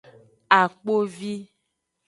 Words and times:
Akpovi. 0.59 1.35